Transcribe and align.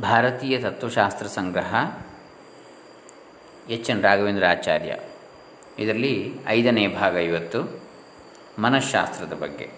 ಭಾರತೀಯ 0.00 0.58
ತತ್ವಶಾಸ್ತ್ರ 0.58 1.26
ಸಂಗ್ರಹ 1.26 1.74
ಎಚ್ 3.70 3.90
ಎನ್ 3.90 4.02
ರಾಘವೇಂದ್ರ 4.02 4.44
ಆಚಾರ್ಯ 4.46 4.96
ಇದರಲ್ಲಿ 5.78 6.34
ಐದನೇ 6.46 6.88
ಭಾಗ 6.88 7.14
ಇವತ್ತು, 7.14 7.80
ಮನಃಶಾಸ್ತ್ರದ 8.58 9.32
ಬಗ್ಗೆ. 9.32 9.70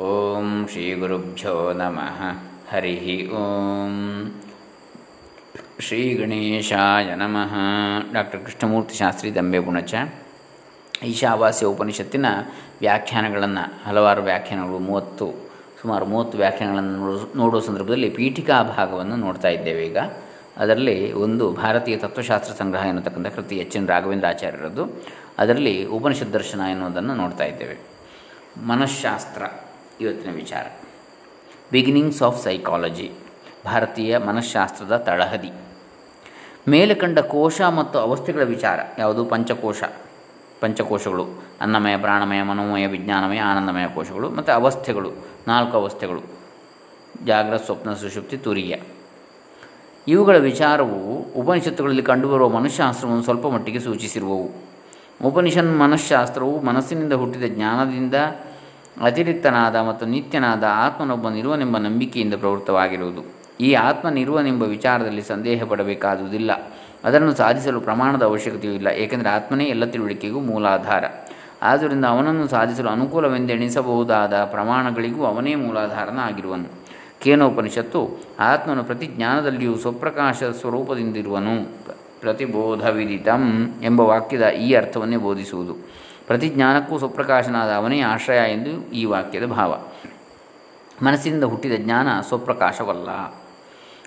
ಓಂ 0.00 0.68
ಶ್ರೀ 0.68 0.94
ಗುರುಭ್ಯೋ 0.94 1.72
ನಮಃ. 1.72 2.22
ಹರಿ 2.74 3.28
ಓಂ. 3.30 4.34
ಶ್ರೀ 5.80 6.14
ಗಣೇಶಾಯ 6.14 7.14
ನಮಃ. 7.14 7.54
ಡಾಕ್ಟರ್ 8.12 8.44
ಕೃಷ್ಣಮೂರ್ತಿ 8.44 8.94
ಶಾಸ್ತ್ರಿ 8.94 9.34
ದಂಬೆ 9.34 9.58
ಗುಣಚ. 9.58 9.94
ಈಶಾವಾಸ್ಯ 11.02 11.66
ಉಪನಿಷತ್ತಿನ 11.66 12.26
ವ್ಯಾಖ್ಯಾನಗಳನ್ನು, 12.80 13.88
ಹಲವಾರು 13.88 14.22
ವ್ಯಾಖ್ಯಾನಗಳು, 14.22 14.78
ಮೂವತ್ತು 14.78 15.47
ಸುಮಾರು 15.82 16.04
ಮೂವತ್ತು 16.04 16.38
ವ್ಯಾಖ್ಯಾನಗಳನ್ನು 16.38 16.98
ನೋಡೋ 16.98 17.32
ನೋಡುವ 17.36 17.60
ಸಂದರ್ಭದಲ್ಲಿ 17.60 18.10
ಪೀಠಿಕಾ 18.10 18.62
ಭಾಗವನ್ನು 18.62 19.16
ನೋಡ್ತಾ 19.16 19.48
ಇದ್ದೇವೆ 19.48 19.86
ಈಗ. 19.86 19.98
ಅದರಲ್ಲಿ 20.56 21.12
ಒಂದು 21.12 21.52
ಭಾರತೀಯ 21.52 21.96
ತತ್ವಶಾಸ್ತ್ರ 21.96 22.54
ಸಂಗ್ರಹ 22.54 22.86
ಎನ್ನತಕ್ಕಂಥ 22.86 23.26
ಕೃತಿ 23.26 23.56
ಎಚ್ 23.56 23.76
ಎನ್ 23.76 23.88
ರಾಘವೇಂದ್ರ 23.88 24.28
ಆಚಾರ್ಯರದ್ದು 24.28 24.84
ಅದರಲ್ಲಿ 25.38 25.84
ಉಪನಿಷತ್ 25.84 26.32
ದರ್ಶನ 26.32 26.60
ಎನ್ನುವುದನ್ನು 26.70 27.14
ನೋಡ್ತಾ 27.14 27.44
ಇದ್ದೇವೆ. 27.44 27.76
ಮನಃಶಾಸ್ತ್ರ, 28.66 29.42
ಇವತ್ತಿನ 30.00 30.34
ವಿಚಾರ. 30.34 30.66
ಬಿಗಿನಿಂಗ್ಸ್ 31.72 32.22
ಆಫ್ 32.22 32.42
ಸೈಕಾಲಜಿ 32.44 33.12
ಭಾರತೀಯ 33.66 34.18
ಮನಃಶಾಸ್ತ್ರದ 34.18 34.96
ತಳಹದಿ. 34.96 35.50
ಮೇಲೆ 36.68 36.94
ಕಂಡ 36.94 37.18
ಕೋಶ 37.18 37.60
ಮತ್ತು 37.60 37.98
ಅವಸ್ಥೆಗಳ 37.98 38.42
ವಿಚಾರ, 38.42 38.80
ಯಾವುದು? 38.98 39.24
ಪಂಚಕೋಶ. 39.24 39.82
ಪಂಚಕೋಶಗಳು, 40.60 41.24
ಅನ್ನಮಯ, 41.60 41.96
ಪ್ರಾಣಮಯ, 41.96 42.42
ಮನೋಮಯ, 42.42 42.86
ವಿಜ್ಞಾನಮಯ, 42.86 43.38
ಆನಂದಮಯ 43.38 43.88
ಕೋಶಗಳು 43.94 44.30
ಮತ್ತು 44.30 44.52
ಅವಸ್ಥೆಗಳು, 44.52 45.10
ನಾಲ್ಕು 45.48 45.76
ಅವಸ್ಥೆಗಳು 45.76 46.20
ಜಾಗ್ರ 47.26 47.56
ಸ್ವಪ್ನ, 47.56 47.94
ಸುಷುಪ್ತಿ, 47.94 48.36
ತುರಿಯ. 48.36 48.76
ಇವುಗಳ 50.08 50.36
ವಿಚಾರವು 50.36 51.22
ಉಪನಿಷತ್ತುಗಳಲ್ಲಿ 51.40 52.02
ಕಂಡುಬರುವ 52.02 52.48
ಮನಃಶಾಸ್ತ್ರವನ್ನು 52.48 53.22
ಸ್ವಲ್ಪ 53.22 53.46
ಮಟ್ಟಿಗೆ 53.46 53.78
ಸೂಚಿಸಿರುವವು. 53.78 54.50
ಉಪನಿಷನ್ 55.24 55.78
ಮನಃಶಾಸ್ತ್ರವು 55.78 56.60
ಮನಸ್ಸಿನಿಂದ 56.60 57.12
ಹುಟ್ಟಿದ 57.12 57.42
ಜ್ಞಾನದಿಂದ 57.46 58.14
ಅತಿರಿಕ್ತನಾದ 59.02 59.76
ಮತ್ತು 59.76 60.06
ನಿತ್ಯನಾದ 60.06 60.64
ಆತ್ಮನೊಬ್ಬ 60.68 61.28
ನಿರ್ವನೆಂಬ 61.28 61.78
ನಂಬಿಕೆಯಿಂದ 61.78 62.34
ಪ್ರವೃತ್ತವಾಗಿರುವುದು. 62.34 63.22
ಈ 63.60 63.72
ಆತ್ಮನಿರುವನೆಂಬ 63.72 64.62
ವಿಚಾರದಲ್ಲಿ 64.62 65.22
ಸಂದೇಹ 65.22 65.64
ಪಡಬೇಕಾದುದಿಲ್ಲ. 65.64 66.50
ಅದನ್ನು 67.08 67.32
ಸಾಧಿಸಲು 67.34 67.80
ಪ್ರಮಾಣದ 67.80 68.22
ಅವಶ್ಯಕತೆಯೂ 68.22 68.72
ಇಲ್ಲ, 68.72 68.88
ಏಕೆಂದರೆ 69.04 69.28
ಆತ್ಮನೇ 69.28 69.66
ಎಲ್ಲ 69.74 69.84
ತಿಳುವಳಿಕೆಗೂ 69.84 70.40
ಮೂಲಾಧಾರ 70.40 71.04
ಆದ್ದರಿಂದ 71.62 72.04
ಅವನನ್ನು 72.04 72.44
ಸಾಧಿಸಲು 72.48 72.88
ಅನುಕೂಲವೆಂದೆಣಿಸಬಹುದಾದ 72.88 74.34
ಪ್ರಮಾಣಗಳಿಗೂ 74.44 75.22
ಅವನೇ 75.24 75.54
ಮೂಲಾಧಾರನ 75.54 76.18
ಆಗಿರುವನು. 76.22 76.68
ಕೇನೋಪನಿಷತ್ತು, 77.22 78.00
ಆತ್ಮನು 78.40 78.82
ಪ್ರತಿ 78.84 79.06
ಜ್ಞಾನದಲ್ಲಿಯೂ 79.06 79.74
ಸ್ವಪ್ರಕಾಶ 79.76 80.42
ಸ್ವರೂಪದಿಂದಿರುವನು. 80.60 81.54
ಪ್ರತಿಬೋಧವಿದಿತಂ 82.20 83.42
ಎಂಬ 83.82 84.00
ವಾಕ್ಯದ 84.00 84.46
ಈ 84.48 84.68
ಅರ್ಥವನ್ನೇ 84.72 85.16
ಬೋಧಿಸುವುದು. 85.16 85.74
ಪ್ರತಿ 86.26 86.48
ಜ್ಞಾನಕ್ಕೂ 86.48 86.94
ಸ್ವಪ್ರಕಾಶನಾದ 86.98 87.70
ಅವನೇ 87.72 87.98
ಆಶ್ರಯ 88.00 88.40
ಎಂದು 88.52 88.72
ಈ 88.92 89.04
ವಾಕ್ಯದ 89.04 89.46
ಭಾವ. 89.46 89.72
ಮನಸ್ಸಿನಿಂದ 91.02 91.44
ಹುಟ್ಟಿದ 91.44 91.76
ಜ್ಞಾನ 91.78 92.08
ಸ್ವಪ್ರಕಾಶವಲ್ಲ. 92.28 93.10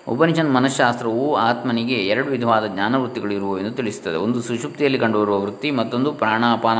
ಉಪನಿಷನ್ 0.07 0.53
ಮನಃಶಾಸ್ತ್ರವು 0.53 1.35
ಆತ್ಮನಿಗೆ 1.35 1.93
ಎರಡು 1.93 2.27
ವಿಧವಾದ 2.27 2.67
ಜ್ಞಾನವೃತ್ತಿಗಳಿರುವು 2.67 3.59
ಎಂದು 3.59 3.71
ತಿಳಿಸುತ್ತದೆ. 3.71 4.15
ಒಂದು 4.15 4.41
ಸುಷುಪ್ತಿಯಲ್ಲಿ 4.41 4.99
ಕಂಡುಬರುವ 4.99 5.41
ವೃತ್ತಿ, 5.41 5.71
ಮತ್ತೊಂದು 5.71 6.13
ಪ್ರಾಣಾಪಾನ, 6.13 6.77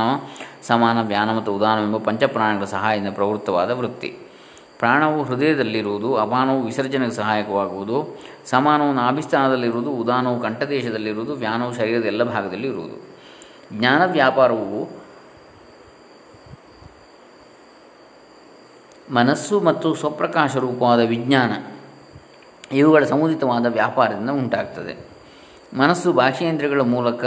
ಸಮಾನ 0.62 1.06
ಧ್ಯಾನ 1.06 1.36
ಮತ್ತು 1.36 1.54
ಉದಾನವೆಂಬ 1.54 1.96
ಪಂಚಪ್ರಾಣಗಳ 1.96 2.64
ಸಹಾಯದಿಂದ 2.64 3.14
ಪ್ರವೃತ್ತವಾದ 3.14 3.70
ವೃತ್ತಿ. 3.70 4.16
ಪ್ರಾಣವು 4.78 5.22
ಹೃದಯದಲ್ಲಿರುವುದು, 5.22 6.16
ಅಪಾನವು 6.16 6.62
ವಿಸರ್ಜನೆಗೆ 6.62 7.12
ಸಹಾಯಕವಾಗುವುದು, 7.12 8.20
ಸಮಾನವು 8.46 8.92
ನಾಭಿಸ್ಥಾನದಲ್ಲಿರುವುದು, 8.92 9.90
ಉದಾನವು 9.90 10.40
ಕಂಠದೇಶದಲ್ಲಿರುವುದು 10.40 11.32
ವ್ಯಾನವು 11.34 11.74
ಶರೀರದ 11.74 12.04
ಎಲ್ಲ 12.04 12.22
ಭಾಗದಲ್ಲಿ 12.22 12.68
ಇರುವುದು. 12.68 13.18
ಜ್ಞಾನ 13.78 14.04
ವ್ಯಾಪಾರವು 14.04 15.02
ಮನಸ್ಸು 19.14 19.60
ಮತ್ತು 19.60 19.94
ಸ್ವಪ್ರಕಾಶ 19.94 20.56
ರೂಪವಾದ 20.56 21.00
ವಿಜ್ಞಾನ. 21.00 21.71
ಇವುಗಳ 22.72 23.04
ಸಮುದಿತವಾದ 23.04 23.66
ವ್ಯಾಪಾರದಿಂದ 23.66 24.30
ಉಂಟಾಗ್ತದೆ. 24.30 25.12
ಮನಸ್ಸು 25.76 26.12
ಭಾಷೇಂದ್ರಿಯಗಳ 26.12 26.80
ಮೂಲಕ 26.80 27.24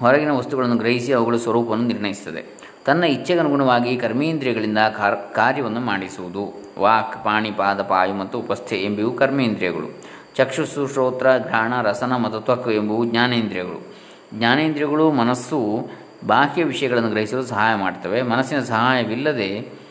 ಹೊರಗಿನ 0.00 0.30
ವಸ್ತುಗಳನ್ನು 0.30 0.76
ಗ್ರಹಿಸಿ 0.76 1.12
ಅವುಗಳ 1.12 1.36
ಸ್ವರೂಪವನ್ನು 1.36 1.86
ನಿರ್ಣಯಿಸುತ್ತದೆ. 1.86 2.62
ತನ್ನ 2.86 3.04
ಇಚ್ಛೆಗನುಗುಣವಾಗಿ 3.04 3.96
ಕರ್ಮೇಂದ್ರಿಯಗಳಿಂದ 3.96 4.78
ಕಾರ್, 4.78 5.34
ಕಾರ್ಯವನ್ನು 5.34 5.80
ಮಾಡಿಸುವುದು. 5.80 6.62
ವಾಕ್, 6.78 7.24
ಪಾಣಿ, 7.24 7.50
ಪಾದ, 7.50 7.82
ಪಾಯು 7.82 8.14
ಮತ್ತು 8.14 8.38
ಉಪಸ್ಥೆ 8.38 8.76
ಎಂಬಿವು 8.76 9.16
ಕರ್ಮೇಂದ್ರಿಯಗಳು. 9.16 10.02
ಚಕ್ಷುಸ್ಸು 10.34 10.88
ಶ್ರೋತ್ರ, 10.88 11.26
ಘ್ರಾಣ, 11.38 11.82
ರಸನ 11.82 12.16
ಮತ್ತು 12.16 12.40
ತ್ವಕ್ 12.40 12.68
ಎಂಬುವು 12.68 13.04
ಜ್ಞಾನೇಂದ್ರಿಯಗಳು. 13.04 13.94
ಜ್ಞಾನೇಂದ್ರಿಯಗಳು 14.34 15.12
ಮನಸ್ಸು 15.12 15.88
ಬಾಹ್ಯ 16.26 16.64
ವಿಷಯಗಳನ್ನು 16.64 17.10
ಗ್ರಹಿಸಲು 17.10 17.42
ಸಹಾಯ 17.42 17.74
ಮಾಡ್ತವೆ. 17.74 18.22
ಮನಸ್ಸಿನ 18.22 18.60
ಸಹಾಯವಿಲ್ಲದೆ 18.60 19.81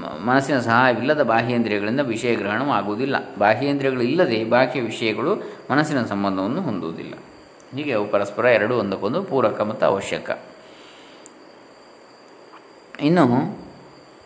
ಮನಸ್ಸಿನ 0.00 0.60
ಸಹಾಯವಿಲ್ಲದ 0.60 1.22
ಬಾಹ್ಯೇಂದ್ರಿಯಗಳಿಂದ 1.22 2.00
ವಿಷಯ 2.00 2.34
ಗ್ರಹಣವಾಗುವುದಿಲ್ಲ 2.34 3.16
ಬಾಹ್ಯೇಂದ್ರಿಯಗಳು 3.38 4.02
ಇಲ್ಲದೆ 4.02 4.44
ಬಾಹ್ಯ 4.44 4.80
ವಿಷಯಗಳು 4.80 5.34
ಮನಸ್ಸಿನ 5.70 6.04
ಸಂಬಂಧವನ್ನು 6.04 6.62
ಹೊಂದುವುದಿಲ್ಲ. 6.62 7.14
ಹೀಗೆ 7.76 7.92
ಅವು 7.92 8.10
ಪರಸ್ಪರ 8.10 8.44
ಎರಡೂ, 8.44 8.74
ಒಂದಕ್ಕೊಂದು 8.74 9.22
ಪೂರಕ 9.22 9.60
ಮತ್ತು 9.60 9.86
ಅವಶ್ಯಕ. 9.86 10.38
ಇನ್ನು 13.00 13.58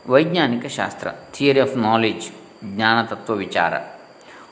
ವೈಜ್ಞಾನಿಕ 0.06 0.66
ಶಾಸ್ತ್ರ 0.66 1.08
ಥಿಯರಿ 1.32 1.60
ಆಫ್ 1.60 1.76
ನಾಲೆಜ್ 1.76 2.30
ಜ್ಞಾನ 2.74 3.04
ತತ್ವ 3.04 3.34
ವಿಚಾರ. 3.34 3.95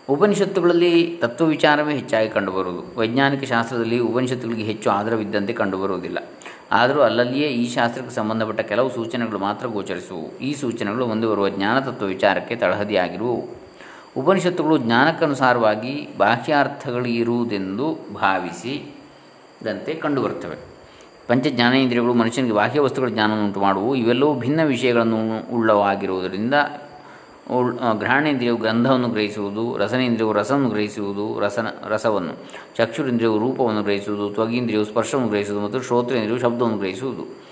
ಉಪನಿಷತ್ತುಗಳಲ್ಲಿ 0.08 1.18
ತತ್ವ 1.22 1.44
ವಿಚಾರವೇ 1.44 1.94
ಹೆಚ್ಚಾಗಿ 1.94 2.28
ಕಂಡುಬರುವುದು. 2.28 3.00
ವೈಜ್ಞಾನಿಕ 3.00 3.44
ಶಾಸ್ತ್ರದಲ್ಲಿ 3.44 3.98
ಉಪನಿಷತ್ತುಗಳಿಗೆ 3.98 4.62
ಹೆಚ್ಚು 4.62 4.90
ಆಧಾರವಿದ್ದಂತೆ 4.90 5.52
ಕಂಡುಬರುವುದಿಲ್ಲ. 5.52 6.18
ಆದರೂ 6.72 7.00
ಅಲ್ಲಲ್ಲಿಯೇ 7.00 7.48
ಈ 7.48 7.74
ಶಾಸ್ತ್ರಕ್ಕೆ 7.74 8.14
ಸಂಬಂಧಪಟ್ಟ 8.14 8.60
ಕೆಲವು 8.60 8.90
ಸೂಚನೆಗಳು 8.90 9.38
ಮಾತ್ರ 9.38 9.66
ಗೋಚರಿಸುವು. 9.66 10.38
ಈ 10.38 10.54
ಸೂಚನೆಗಳು 10.54 11.06
ಮುಂದೆ 11.06 11.26
ಬರುವ 11.26 11.48
ಜ್ಞಾನತತ್ವ 11.48 12.06
ವಿಚಾರಕ್ಕೆ 12.06 12.56
ತಳಹದಿಯಾಗಿರುವು. 12.56 13.48
ಉಪನಿಷತ್ತುಗಳು 14.16 14.78
ಜ್ಞಾನಕ್ಕನುಸಾರವಾಗಿ 14.78 16.08
ಬಾಹ್ಯಾರ್ಥಗಳಿರುವುದೆಂದು 16.18 17.98
ಭಾವಿಸಿದಂತೆ 18.14 19.94
ಕಂಡುಬರುತ್ತವೆ. 19.94 20.56
ಪಂಚ 21.28 21.46
ಜ್ಞಾನೇಂದ್ರಿಯಗಳು 21.46 22.14
ಮನುಷ್ಯನಿಗೆ 22.14 22.54
ಬಾಹ್ಯ 22.54 22.80
ವಸ್ತುಗಳ 22.80 23.08
ಜ್ಞಾನವನ್ನುಂಟು 23.08 23.60
ಮಾಡುವು. 23.60 23.94
ಇವೆಲ್ಲವೂ 23.94 24.34
ಭಿನ್ನ 24.34 24.64
ವಿಷಯಗಳನ್ನು 24.64 25.54
ಉಳ್ಳವಾಗಿರುವುದರಿಂದ 25.54 26.54
ಘ್ರಾಣೇಂದ್ರಿಯವು 27.98 28.56
ಗಂಧವನ್ನು 28.56 29.08
ಗ್ರಹಿಸುವುದು, 29.08 29.76
ರಸನೇಂದ್ರಿಯವು 29.76 30.32
ರಸವನ್ನು 30.32 30.68
ಗ್ರಹಿಸುವುದು, 30.68 31.40
ರಸನ, 31.40 31.66
ರಸವನ್ನು, 31.88 32.32
ಚಕ್ಷುರೇಂದ್ರಿಯವು 32.76 33.38
ರೂಪವನ್ನು 33.38 33.82
ಗ್ರಹಿಸುವುದು, 33.82 34.30
ತ್ವಗೀಂದ್ರಿಯವು 34.30 34.84
ಸ್ಪರ್ಶವನ್ನು 34.84 35.28
ಗ್ರಹಿಸುವುದು 35.28 35.64
ಮತ್ತು 35.66 35.82
ಶ್ರೋತ್ರೇಂದ್ರಿಯವು 35.82 36.40
ಶಬ್ದವನ್ನು 36.40 36.78
ಗ್ರಹಿಸುವುದು. 36.78 37.44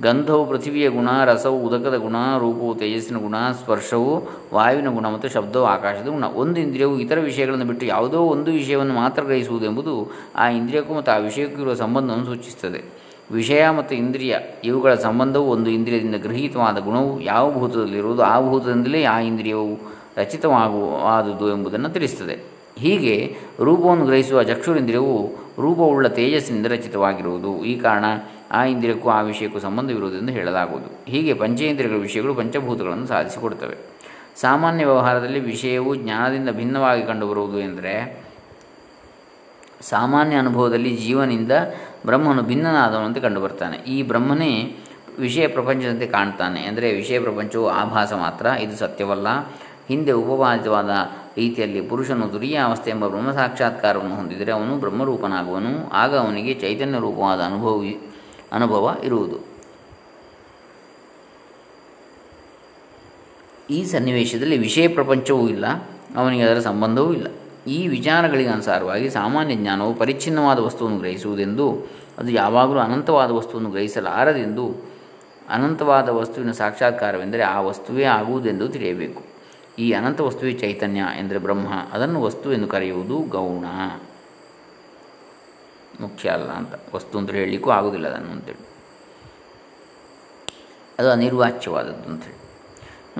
ಗಂಧವು 0.00 0.46
ಪೃಥಿವಿಯ 0.46 0.88
ಗುಣ, 0.88 1.08
ರಸವು 1.24 1.66
ಉದಕದ 1.66 1.96
ಗುಣ, 1.96 2.16
ರೂಪವು 2.38 2.74
ತೇಜಸ್ಸಿನ 2.74 3.18
ಗುಣ, 3.18 3.34
ಸ್ಪರ್ಶವು 3.52 4.28
ವಾಯುವಿನ 4.54 4.88
ಗುಣ 4.88 5.08
ಮತ್ತು 5.08 5.28
ಶಬ್ದವು 5.28 5.64
ಆಕಾಶದ 5.64 6.06
ಗುಣ. 6.06 6.24
ಒಂದು 6.24 6.60
ಇಂದ್ರಿಯವು 6.60 7.00
ಇತರ 7.00 7.18
ವಿಷಯಗಳನ್ನು 7.20 7.64
ಬಿಟ್ಟು 7.64 7.86
ಯಾವುದೋ 7.86 8.20
ಒಂದು 8.20 8.50
ವಿಷಯವನ್ನು 8.50 8.94
ಮಾತ್ರ 8.94 9.22
ಗ್ರಹಿಸುವುದು 9.22 9.66
ಎಂಬುದು 9.66 10.10
ಆ 10.36 10.48
ಇಂದ್ರಿಯಕ್ಕೂ 10.48 10.94
ಮತ್ತು 10.94 11.12
ಆ 11.12 11.16
ವಿಷಯಕ್ಕೂ 11.16 11.60
ಇರುವ 11.60 11.74
ಸಂಬಂಧವನ್ನು 11.74 12.24
ಸೂಚಿಸುತ್ತದೆ. 12.24 13.03
ವಿಷಯ 13.30 13.70
ಮತ್ತು 13.70 13.94
ಇಂದ್ರಿಯ, 13.94 14.36
ಇವುಗಳ 14.64 14.94
ಸಂಬಂಧವು 14.94 15.50
ಒಂದು 15.50 15.70
ಇಂದ್ರಿಯದಿಂದ 15.70 16.14
ಗೃಹೀತವಾದ 16.14 16.78
ಗುಣವು 16.78 17.20
ಯಾವ 17.20 17.52
ಭೂತದಲ್ಲಿರುವುದು 17.52 18.22
ಆ 18.22 18.50
ಭೂತದಿಂದಲೇ 18.50 19.04
ಆ 19.04 19.18
ಇಂದ್ರಿಯವು 19.20 19.78
ರಚಿತವಾಗುವಾದುದು 20.16 21.56
ಎಂಬುದನ್ನು 21.56 21.88
ತಿಳಿಸುತ್ತದೆ 21.88 22.38
ಹೀಗೆ 22.78 23.36
ರೂಪವನ್ನು 23.60 24.06
ಗ್ರಹಿಸುವ 24.06 24.42
ಚಕ್ಷುರಿಂದ್ರಿಯವು 24.42 25.30
ರೂಪವುಳ್ಳ 25.58 26.06
ತೇಜಸ್ಸಿನಿಂದ 26.08 26.66
ರಚಿತವಾಗಿರುವುದು. 26.66 27.64
ಈ 27.64 27.80
ಕಾರಣ 27.80 28.04
ಆ 28.50 28.64
ಇಂದ್ರಿಯಕ್ಕೂ 28.64 29.10
ಆ 29.10 29.20
ವಿಷಯಕ್ಕೂ 29.20 29.58
ಸಂಬಂಧವಿರುವುದೆಂದು 29.58 30.32
ಹೇಳಲಾಗುವುದು. 30.32 31.04
ಹೀಗೆ 31.06 31.34
ಪಂಚೇಂದ್ರಿಯಗಳ 31.34 31.96
ವಿಷಯಗಳು 31.96 32.34
ಪಂಚಭೂತಗಳನ್ನು 32.34 33.06
ಸಾಧಿಸಿಕೊಡುತ್ತವೆ. 33.06 33.76
ಸಾಮಾನ್ಯ 34.36 34.84
ವ್ಯವಹಾರದಲ್ಲಿ 34.84 35.40
ವಿಷಯವು 35.40 35.94
ಜ್ಞಾನದಿಂದ 35.94 36.48
ಭಿನ್ನವಾಗಿ 36.50 37.06
ಕಂಡುಬರುವುದು 37.06 37.58
ಎಂದರೆ, 37.58 38.24
ಸಾಮಾನ್ಯ 39.80 40.36
ಅನುಭವದಲ್ಲಿ 40.36 40.96
ಜೀವನಿಂದ 40.96 41.52
ಬ್ರಹ್ಮನು 42.06 42.42
ಭಿನ್ನನಾದವನಂತೆ 42.42 43.20
ಕಂಡುಬರ್ತಾನೆ. 43.20 43.76
ಈ 43.76 44.02
ಬ್ರಹ್ಮನೇ 44.02 44.52
ವಿಷಯ 45.18 45.44
ಪ್ರಪಂಚದಂತೆ 45.46 46.06
ಕಾಣ್ತಾನೆ. 46.06 46.60
ಅಂದರೆ 46.62 46.92
ವಿಷಯ 46.92 47.18
ಪ್ರಪಂಚವು 47.20 47.66
ಆಭಾಸ 47.68 48.12
ಮಾತ್ರ, 48.12 48.46
ಇದು 48.60 48.76
ಸತ್ಯವಲ್ಲ. 48.76 49.28
ಹಿಂದೆ 49.88 50.12
ಉಪವಾದಿತವಾದ 50.12 50.90
ರೀತಿಯಲ್ಲಿ 51.36 51.80
ಪುರುಷನು 51.88 52.26
ದುರಿಯಾವಸ್ಥೆ 52.32 52.90
ಎಂಬ 52.90 53.06
ಬ್ರಹ್ಮ 53.08 53.30
ಸಾಕ್ಷಾತ್ಕಾರವನ್ನು 53.32 54.14
ಹೊಂದಿದರೆ 54.16 54.52
ಅವನು 54.52 54.74
ಬ್ರಹ್ಮರೂಪನಾಗುವನು. 54.76 55.72
ಆಗ 55.92 56.12
ಅವನಿಗೆ 56.16 56.54
ಚೈತನ್ಯ 56.54 56.98
ರೂಪವಾದ 56.98 57.40
ಅನುಭವ 57.40 57.74
ಅನುಭವ 58.52 58.94
ಇರುವುದು. 59.04 59.38
ಈ 63.70 63.84
ಸನ್ನಿವೇಶದಲ್ಲಿ 63.84 64.58
ವಿಷಯ 64.58 64.88
ಪ್ರಪಂಚವೂ 64.88 65.44
ಇಲ್ಲ, 65.48 65.66
ಅವನಿಗೆ 66.16 66.42
ಅದರ 66.42 66.60
ಸಂಬಂಧವೂ 66.60 67.12
ಇಲ್ಲ. 67.12 67.28
ಈ 67.66 67.88
ವಿಚಾರಗಳಿಗೆ 67.88 68.48
ಅನುಸಾರವಾಗಿ 68.48 69.10
ಸಾಮಾನ್ಯ 69.10 69.54
ಜ್ಞಾನವು 69.54 69.94
ಪರಿಚ್ಛಿನ್ನವಾದ 69.94 70.58
ವಸ್ತುವನ್ನು 70.58 70.98
ಗ್ರಹಿಸುವುದೆಂದು, 70.98 71.72
ಅದು 72.18 72.30
ಯಾವಾಗಲೂ 72.30 72.78
ಅನಂತವಾದ 72.78 73.30
ವಸ್ತುವನ್ನು 73.30 73.70
ಗ್ರಹಿಸಲಾರದೆಂದು, 73.70 74.74
ಅನಂತವಾದ 75.48 76.08
ವಸ್ತುವಿನ 76.08 76.52
ಸಾಕ್ಷಾತ್ಕಾರವೆಂದರೆ 76.52 77.42
ಆ 77.42 77.60
ವಸ್ತುವೇ 77.60 78.04
ಆಗುವುದೆಂದು 78.04 78.68
ತಿಳಿಯಬೇಕು. 78.68 79.22
ಈ 79.78 79.92
ಅನಂತ 79.92 80.20
ವಸ್ತುವೇ 80.20 80.52
ಚೈತನ್ಯ 80.52 81.00
ಎಂದರೆ 81.18 81.38
ಬ್ರಹ್ಮ, 81.38 81.68
ಅದನ್ನು 81.92 82.22
ವಸ್ತು 82.22 82.52
ಎಂದು 82.52 82.66
ಕರೆಯುವುದು 82.66 83.18
ಗೌಣ. 83.18 83.64
ಮುಖ್ಯ 86.00 86.28
ಅಲ್ಲ 86.28 86.50
ಅಂತ, 86.50 86.74
ವಸ್ತು 86.94 87.18
ಅಂತ 87.18 87.30
ಹೇಳಲಿಕ್ಕೂ 87.30 87.70
ಆಗುವುದಿಲ್ಲ 87.70 88.08
ಅದನ್ನು 88.08 88.30
ಅಂತೇಳಿ. 88.30 88.68
ಅದು 90.98 91.10
ಅನಿರ್ವಾಚ್ಯವಾದದ್ದು 91.10 92.10
ಅಂತೇಳಿ. 92.10 92.38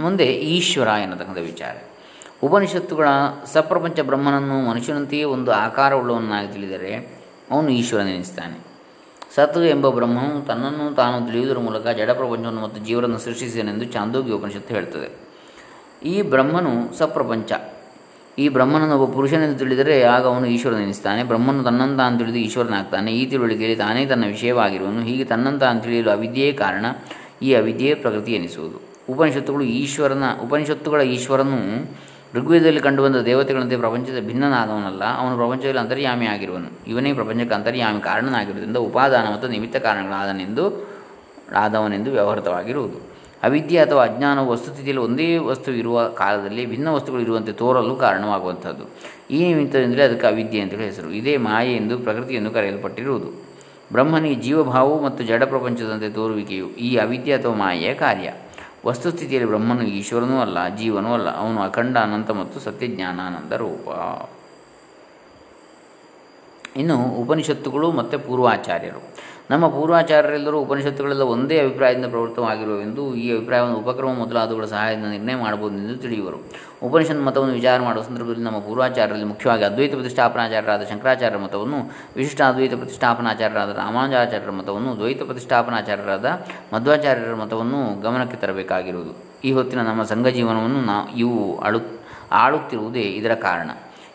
ಮುಂದೆ 0.00 0.26
ಈಶ್ವರ 0.26 0.86
ಎನ್ನತಕ್ಕಂಥ 0.86 1.38
ವಿಚಾರ. 1.38 1.76
ಉಪನಿಷತ್ತುಗಳ 2.44 3.08
ಸಪ್ರಪಂಚ 3.52 4.00
ಬ್ರಹ್ಮನನ್ನು 4.00 4.70
ಮನುಷ್ಯನಂತೆಯೇ 4.70 5.24
ಒಂದು 5.24 5.52
ಆಕಾರವುಳ್ಳವನ್ನಾಗಿ 5.52 6.52
ತಿಳಿದರೆ 6.52 7.22
ಅವನು 7.50 7.68
ಈಶ್ವರನೆನಿಸ್ತಾನೆ. 7.68 8.58
ಸತ್ 9.34 9.58
ಎಂಬ 9.58 9.88
ಬ್ರಹ್ಮನು 9.88 10.46
ತನ್ನನ್ನು 10.46 10.94
ತಾನು 10.94 11.26
ತಿಳಿಯುವುದರ 11.26 11.58
ಮೂಲಕ 11.58 11.86
ಜಡ 11.88 12.10
ಪ್ರಪಂಚವನ್ನು 12.10 12.60
ಮತ್ತು 12.60 12.86
ಜೀವನವನ್ನು 12.86 13.18
ಸೃಷ್ಟಿಸಿದನೆಂದು 13.18 13.84
ಚಾಂದೋಗಿ 13.84 14.32
ಉಪನಿಷತ್ತು 14.32 14.74
ಹೇಳ್ತದೆ. 14.74 15.08
ಈ 16.08 16.22
ಬ್ರಹ್ಮನು 16.22 16.98
ಸಪ್ರಪಂಚ. 16.98 17.52
ಈ 18.38 18.48
ಬ್ರಹ್ಮನನ್ನು 18.48 18.98
ಒಬ್ಬ 19.00 19.14
ಪುರುಷನೆಂದು 19.14 19.58
ತಿಳಿದರೆ 19.58 20.02
ಆಗ 20.02 20.26
ಅವನು 20.26 20.46
ಈಶ್ವರನೆನಿಸ್ತಾನೆ. 20.46 21.22
ಬ್ರಹ್ಮನು 21.22 21.64
ತನ್ನಂತ 21.64 22.00
ಅಂತ 22.00 22.18
ತಿಳಿದು 22.18 22.38
ಈಶ್ವರನಾಗ್ತಾನೆ. 22.38 23.12
ಈ 23.12 23.26
ತಿಳುವಳಿಕೆಯಲ್ಲಿ 23.26 23.76
ತಾನೇ 23.76 24.06
ತನ್ನ 24.06 24.26
ವಿಷಯವಾಗಿರುವನು. 24.26 25.00
ಹೀಗೆ 25.00 25.24
ತನ್ನಂತ 25.24 25.62
ತಾನು 25.62 25.80
ತಿಳಿಯಲು 25.80 26.10
ಅವಿದ್ಯೆಯೇ 26.10 26.52
ಕಾರಣ 26.52 26.86
ಈ 27.42 27.54
ಅವಿದ್ಯೆಯೇ 27.54 27.94
ಪ್ರಕೃತಿ 27.94 28.32
ಎನಿಸುವುದು. 28.32 28.80
ಉಪನಿಷತ್ತುಗಳು 29.12 29.64
ಈಶ್ವರನ 29.64 30.24
ಉಪನಿಷತ್ತುಗಳ 30.44 31.00
ಈಶ್ವರನು 31.00 31.58
ಋಗ್ವೇದದಲ್ಲಿ 32.34 32.80
ಕಂಡುಬಂದ 32.80 33.16
ದೇವತೆಗಳಂತೆ 33.16 33.76
ಪ್ರಪಂಚದ 33.76 34.20
ಭಿನ್ನನಾದವನಲ್ಲ, 34.20 35.02
ಅವನು 35.18 35.36
ಪ್ರಪಂಚದಲ್ಲಿ 35.36 35.78
ಅಂತರ್ಯಾಮಿ 35.78 36.26
ಆಗಿರುವನು. 36.26 36.90
ಇವನೇ 36.90 37.12
ಪ್ರಪಂಚಕ್ಕೆ 37.12 37.54
ಅಂತರ್ಯಾಮಿ 37.54 38.00
ಕಾರಣನಾಗಿರುವುದರಿಂದ 38.00 38.76
ಉಪಾದಾನ 38.76 39.32
ಮತ್ತು 39.32 39.48
ನಿಮಿತ್ತ 39.48 39.76
ಕಾರಣಗಳಾದನೆಂದು, 39.76 40.64
ಆದವನೆಂದು 41.54 42.10
ವ್ಯವಹೃತವಾಗಿರುವುದು. 42.10 43.14
ಅವಿದ್ಯೆ 43.42 43.78
ಅಥವಾ 43.78 44.04
ಅಜ್ಞಾನವು 44.04 44.50
ವಸ್ತುಸ್ಥಿತಿಯಲ್ಲಿ 44.50 45.04
ಒಂದೇ 45.04 45.38
ವಸ್ತು 45.38 45.72
ಇರುವ 45.72 46.08
ಕಾಲದಲ್ಲಿ 46.08 46.66
ಭಿನ್ನ 46.66 46.88
ವಸ್ತುಗಳು 46.88 47.20
ಇರುವಂತೆ 47.20 47.52
ತೋರಲು 47.52 47.96
ಕಾರಣವಾಗುವಂಥದ್ದು. 47.96 48.84
ಈ 49.30 49.48
ನಿಮಿತ್ತದಿಂದಲೇ 49.48 50.02
ಅದಕ್ಕೆ 50.02 50.26
ಅವಿದ್ಯೆ 50.26 50.60
ಅಂತೇಳಿ 50.60 50.84
ಹೆಸರು. 50.84 51.10
ಇದೇ 51.10 51.36
ಮಾಯೆ 51.36 51.74
ಎಂದು 51.76 51.98
ಪ್ರಕೃತಿಯನ್ನು 51.98 52.50
ಕರೆಯಲ್ಪಟ್ಟಿರುವುದು. 52.50 53.44
ಬ್ರಹ್ಮನಿಗೆ 53.92 54.34
ಜೀವಭಾವವು 54.34 55.04
ಮತ್ತು 55.04 55.24
ಜಡ 55.24 55.42
ಪ್ರಪಂಚದಂತೆ 55.42 56.08
ತೋರುವಿಕೆಯು 56.08 56.66
ಈ 56.66 56.96
ಅವಿದ್ಯೆ 56.96 57.34
ಅಥವಾ 57.34 57.54
ಮಾಯೆಯ 57.54 57.94
ಕಾರ್ಯ. 57.94 58.32
ವಸ್ತುಸ್ಥಿತಿಯಲ್ಲಿ 58.86 59.50
ಬ್ರಹ್ಮನು 59.50 59.82
ಈಶ್ವರನೂ 59.82 60.40
ಅಲ್ಲ, 60.40 60.76
ಜೀವನೂ 60.76 61.14
ಅಲ್ಲ. 61.14 61.36
ಅವನು 61.36 61.60
ಅಖಂಡ, 61.62 61.96
ಅನಂತ 61.96 62.30
ಮತ್ತು 62.30 62.60
ಸತ್ಯಜ್ಞಾನಾನಂದ 62.60 63.52
ರೂಪ. 63.52 63.88
ಇನ್ನು 66.76 66.96
ಉಪನಿಷತ್ತುಗಳು 67.04 67.92
ಮತ್ತು 67.92 68.18
ಪೂರ್ವಾಚಾರ್ಯರು. 68.18 69.02
ನಮ್ಮ 69.50 69.68
ಪೂರ್ವಾಚಾರ್ಯರೆಲ್ಲರೂ 69.68 70.58
ಉಪನಿಷತ್ತುಗಳೆಲ್ಲ 70.58 71.22
ಒಂದೇ 71.22 71.60
ಅಭಿಪ್ರಾಯದಿಂದ 71.60 72.06
ಪ್ರವೃತ್ತವಾಗಿರುವವೆಂದು 72.06 73.14
ಈ 73.14 73.36
ಅಭಿಪ್ರಾಯವನ್ನು 73.36 73.76
ಉಪಕ್ರಮ 73.76 74.12
ಮೊದಲಾದವುಗಳ 74.12 74.64
ಸಹಾಯದಿಂದ 74.64 75.06
ನಿರ್ಣಯ 75.06 75.34
ಮಾಡಬಹುದೆಂದು 75.34 75.96
ತಿಳಿಯುವರು. 75.96 76.38
ಉಪನಿಷತ್ 76.82 77.20
ಮತವನ್ನು 77.20 77.54
ವಿಚಾರ 77.54 77.80
ಮಾಡುವ 77.80 78.02
ಸಂದರ್ಭದಲ್ಲಿ 78.02 78.44
ನಮ್ಮ 78.44 78.58
ಪೂರ್ವಾಚಾರ್ಯರಲ್ಲಿ 78.58 79.24
ಮುಖ್ಯವಾಗಿ 79.24 79.64
ಅದ್ವೈತ 79.64 79.94
ಪ್ರತಿಷ್ಠಾಪನಾಚಾರ್ಯರಾದ 79.94 80.82
ಶಂಕರಾಚಾರ್ಯ 80.90 81.38
ಮತವನ್ನು, 81.38 81.76
ವಿಶಿಷ್ಟ 82.16 82.42
ಅದ್ವೈತ 82.42 82.74
ಪ್ರತಿಷ್ಠಾಪನಾಚಾರ್ಯರಾದ 82.74 83.70
ರಾಮಾನುಜಾಚಾರ್ಯರ 83.76 84.50
ಮತವನ್ನು, 84.50 84.96
ದ್ವೈತ 84.96 85.22
ಪ್ರತಿಷ್ಠಾಪನಾಚಾರ್ಯರಾದ 85.22 86.24
ಮಧ್ವಾಚಾರ್ಯರ 86.74 87.34
ಮತವನ್ನು 87.34 88.00
ಗಮನಕ್ಕೆ 88.00 88.36
ತರಬೇಕಾಗಿರುವುದು. 88.36 89.14
ಈ 89.44 89.52
ಹೊತ್ತಿನ 89.52 89.80
ನಮ್ಮ 89.80 90.02
ಸಂಘ 90.02 90.26
ಜೀವನವನ್ನು 90.26 90.80
ನಾ 90.80 91.08
ಇವು 91.16 91.58
ಅಳು, 91.58 91.80
ಆಳುತ್ತಿರುವುದೇ 92.32 93.00
ಇದರ 93.00 93.34
ಕಾರಣ. 93.34 93.70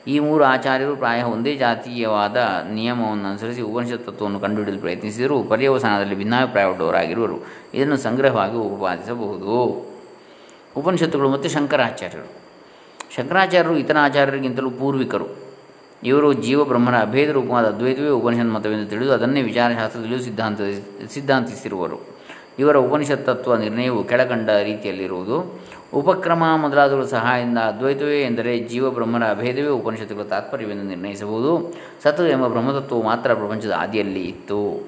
ಈ 0.09 0.19
ಮೂರು 0.19 0.43
ಆಚಾರ್ಯರು 0.43 0.95
ಪ್ರಾಯ 0.95 1.21
ಒಂದೇ 1.23 1.55
ಜಾತೀಯವಾದ 1.55 2.37
ನಿಯಮವನ್ನು 2.73 3.27
ಅನುಸರಿಸಿ 3.29 3.61
ಉಪನಿಷತ್ 3.61 4.05
ತತ್ವವನ್ನು 4.05 4.39
ಕಂಡುಹಿಡಿಯಲು 4.39 4.81
ಪ್ರಯತ್ನಿಸಿದರೂ 4.81 5.43
ಪರ್ಯವಸಾನದಲ್ಲಿ 5.43 6.15
ಭಿನ್ನಾಭಿಪ್ರಾಯವುಳ್ಳವರಾಗಿರುವರು 6.15 7.37
ಇದನ್ನು 7.73 7.97
ಸಂಗ್ರಹವಾಗಿ 7.97 8.57
ಉಪಪಾದಿಸಬಹುದು. 8.57 9.55
ಉಪನಿಷತ್ತುಗಳು 10.77 11.29
ಮತ್ತು 11.29 11.49
ಶಂಕರಾಚಾರ್ಯರು. 11.49 12.27
ಶಂಕರಾಚಾರ್ಯರು 13.15 13.77
ಇತರ 13.77 13.97
ಆಚಾರ್ಯರಿಗಿಂತಲೂ 14.01 14.71
ಪೂರ್ವಿಕರು. 14.71 15.27
ಇವರು 16.03 16.33
ಜೀವ 16.33 16.63
ಬ್ರಹ್ಮನ 16.63 16.97
ಅಭೇದ 17.01 17.29
ರೂಪವಾದ 17.29 17.65
ಅದ್ವೈತವೇ 17.65 18.09
ಉಪನಿಷತ್ 18.09 18.53
ಮತವೆಂದು 18.57 18.89
ತಿಳಿದು 18.89 19.13
ಅದನ್ನೇ 19.13 19.41
ವಿಚಾರಶಾಸ್ತ್ರದಲ್ಲಿಯೂ 19.41 20.21
ಸಿದ್ಧಾಂತ 20.21 20.61
ಸಿದ್ಧಾಂತಿಸಿರುವರು. 21.09 21.97
ಇವರ 22.59 22.77
ಉಪನಿಷತ್ 22.77 23.25
ತತ್ವ 23.25 23.55
ನಿರ್ಣಯವು 23.55 24.03
ಕೆಳಕಂಡ 24.03 24.49
ರೀತಿಯಲ್ಲಿರುವುದು. 24.49 25.37
ಉಪಕ್ರಮ 25.93 26.43
ಮೊದಲಾದವುಗಳ 26.55 27.05
ಸಹಾಯದಿಂದ 27.05 27.57
ಅದ್ವೈತವೇ 27.57 28.21
ಎಂದರೆ 28.21 28.59
ಜೀವ 28.59 28.91
ಬ್ರಹ್ಮರ 28.91 29.23
ಅಭೇದವೇ 29.23 29.67
ಉಪನಿಷತ್ತುಗಳ 29.67 30.23
ತಾತ್ಪರ್ಯವೆಂದು 30.23 30.83
ನಿರ್ಣಯಿಸಬಹುದು. 30.83 31.73
ಸತ್ 32.03 32.21
ಎಂಬ 32.21 32.47
ಬ್ರಹ್ಮತತ್ವವು 32.47 33.03
ಮಾತ್ರ 33.03 33.33
ಪ್ರಪಂಚದ 33.33 33.71
ಆದಿಯಲ್ಲಿ 33.77 34.23
ಇತ್ತು. 34.23 34.87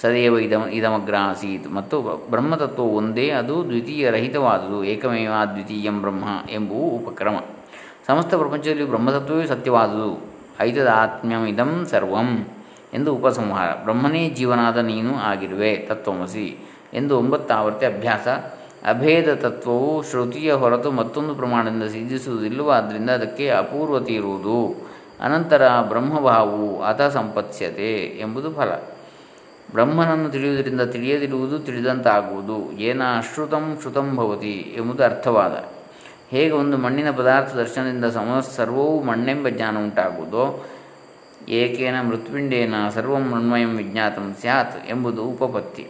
ಸದೈವ 0.00 0.38
ಇದಮ 0.38 0.62
ಇದಮಗ್ರ 0.72 1.14
ಆಸೀತ್ 1.20 1.72
ಮತ್ತು 1.72 2.02
ಬ್ರಹ್ಮತತ್ವವು 2.30 2.96
ಒಂದೇ, 2.96 3.30
ಅದು 3.30 3.64
ದ್ವಿತೀಯ 3.64 4.10
ರಹಿತವಾದುದು 4.10 4.84
ಏಕಮೇವ 4.84 5.32
ದ್ವಿತೀಯಂ 5.52 6.00
ಬ್ರಹ್ಮ 6.00 6.24
ಎಂಬುವು 6.50 6.88
ಉಪಕ್ರಮ. 6.90 7.36
ಸಮಸ್ತ 8.06 8.34
ಪ್ರಪಂಚದಲ್ಲಿ 8.34 8.84
ಬ್ರಹ್ಮತತ್ವವೇ 8.84 9.46
ಸತ್ಯವಾದುದು. 9.46 10.20
ಐತದಾತ್ಮ್ಯಮಿದಂ 10.60 11.86
ಸರ್ವಂ 11.90 12.48
ಎಂದು 12.94 13.14
ಉಪಸಂಹಾರ. 13.14 13.68
ಬ್ರಹ್ಮನೇ 13.84 14.28
ಜೀವನಾದ 14.30 14.76
ನೀನು 14.76 15.14
ಆಗಿರುವೆ, 15.14 15.76
ತತ್ವಮಸಿ 15.76 16.56
ಎಂದು 16.94 17.18
ಒಂಬತ್ತಾವರ್ತಿ 17.18 17.86
ಅಭ್ಯಾಸ 17.86 18.28
ಅಭೇದ 18.86 19.34
ತತ್ವವು 19.34 20.02
ಶ್ರುತಿಯ 20.02 20.52
ಹೊರತು 20.52 20.90
ಮತ್ತೊಂದು 20.90 21.34
ಪ್ರಮಾಣದಿಂದ 21.34 21.82
ಸಿದ್ಧಿಸುವುದಿಲ್ಲವಾದ್ದರಿಂದ 21.82 23.10
ಅದಕ್ಕೆ 23.10 23.50
ಅಪೂರ್ವತೆ 23.50 24.14
ಇರುವುದು 24.14 24.90
ಅನಂತರ 25.20 25.68
ಬ್ರಹ್ಮಭಾವವು 25.88 26.82
ಅಥ 26.82 27.02
ಸಂಪತ್ಸ್ಯತೆ 27.02 27.94
ಎಂಬುದು 27.94 28.52
ಫಲ. 28.52 28.70
ಬ್ರಹ್ಮನನ್ನು 29.72 30.30
ತಿಳಿಯುವುದರಿಂದ 30.30 30.80
ತಿಳಿಯದಿರುವುದು 30.80 31.58
ತಿಳಿದಂತಾಗುವುದು. 31.58 32.72
ಏನ 32.72 33.02
ಅಶ್ರುತಂ 33.16 33.78
ಶ್ರುತಂ 33.80 34.16
ಭವತಿ 34.16 34.74
ಎಂಬುದು 34.76 35.04
ಅರ್ಥವಾದ. 35.04 35.64
ಹೇಗೆ 36.30 36.50
ಒಂದು 36.50 36.76
ಮಣ್ಣಿನ 36.76 37.10
ಪದಾರ್ಥ 37.10 37.54
ದರ್ಶನದಿಂದ 37.54 38.04
ಸಮ 38.04 38.44
ಸರ್ವವೂ 38.56 39.02
ಮಣ್ಣೆಂಬ 39.02 39.48
ಜ್ಞಾನ 39.48 39.78
ಉಂಟಾಗುವುದೋ, 39.78 40.66
ಏಕೇನ 41.48 42.00
ಮೃತ್ಪಿಂಡೇನ 42.00 42.74
ಸರ್ವಂ 42.94 43.20
ಮೃಣ್ಮಯಂ 43.20 43.76
ವಿಜ್ಞಾತಂ 43.76 44.36
ಸ್ಯಾತ್ 44.40 44.90
ಎಂಬುದು 44.90 45.24
ಉಪಪತ್ತಿ. 45.24 45.86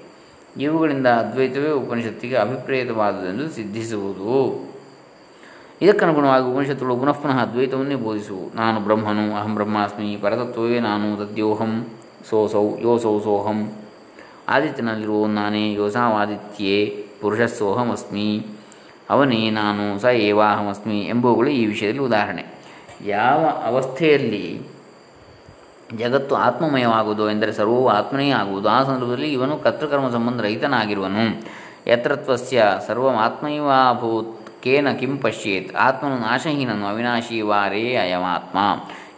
ಇವುಗಳಿಂದ 0.56 1.06
ಅದ್ವೈತವೇ 1.06 1.70
ಉಪನಿಷತ್ತಿಗೆ 1.70 2.36
ಅಭಿಪ್ರೇತವಾದುದೆಂದು 2.36 3.50
ಸಿದ್ಧಿಸುವುದು. 3.50 4.70
ಇದಕ್ಕನುಗುಣವಾಗಿ 5.82 6.44
ಉಪನಿಷತ್ತುಗಳು 6.44 6.96
ಪುನಃ 6.96 7.12
ಪುನಃ 7.12 7.42
ಅದ್ವೈತವನ್ನೇ 7.42 7.94
ಬೋಧಿಸುವು. 7.94 8.56
ನಾನು 8.56 8.80
ಬ್ರಹ್ಮನು, 8.80 9.36
ಅಹಂ 9.36 9.54
ಬ್ರಹ್ಮಾಸ್ಮಿ, 9.54 10.16
ಪರತತ್ವವೇ 10.16 10.80
ನಾನು 10.80 11.16
ತದ್ಯೋಹಂ, 11.16 11.86
ಸೋಸೌ, 12.30 12.76
ಯೋಸೌ 12.76 13.20
ಸೋಹಂ. 13.20 13.72
ಆದಿತ್ಯನಲ್ಲಿರುವ 14.48 15.26
ನಾನೇ, 15.26 15.72
ಯೋಸಾವಾದಿತ್ಯೇ, 15.72 17.06
ಪುರುಷಸ್ಸೋಹಮಸ್ಮಿ. 17.20 18.46
ಅವನೇ 19.10 19.50
ನಾನು, 19.50 19.98
ಸ 19.98 20.04
ಏವಾಹಮಸ್ಮಿ 20.04 21.00
ಎಂಬುವುಗಳು 21.00 21.50
ಈ 21.50 21.66
ವಿಷಯದಲ್ಲಿ 21.66 22.00
ಉದಾಹರಣೆ. 22.00 22.44
ಯಾವ 23.04 23.46
ಅವಸ್ಥೆಯಲ್ಲಿ 23.64 24.60
ಜಗತ್ತು 25.96 26.34
ಆತ್ಮಮಯವಾಗುವುದು 26.34 27.30
ಎಂದರೆ 27.30 27.52
ಸರ್ವವು 27.52 27.88
ಆತ್ಮನೇ 27.88 28.30
ಆಗುವುದು. 28.30 28.68
ಆ 28.68 28.84
ಸಂದರ್ಭದಲ್ಲಿ 28.84 29.32
ಇವನು 29.32 29.56
ಕರ್ತೃಕರ್ಮ 29.56 30.10
ಸಂಬಂಧ 30.10 30.40
ರಹಿತನಾಗಿರುವನು. 30.40 31.42
ಯತ್ರತ್ವಸ್ಯ 31.90 32.64
ಸರ್ವಮಾತ್ಮೈವಾಭೂತ್ 32.86 34.62
ಕೇನ 34.62 34.90
ಕಿಂ 34.90 35.18
ಪಶ್ಯೇತ್. 35.18 35.76
ಆತ್ಮನು 35.76 36.18
ನಾಶಹೀನನು, 36.18 36.86
ಅವಿನಾಶಿ 36.86 37.40
ವಾರೇ 37.40 37.94
ಅಯಮಾತ್ಮ 37.94 38.58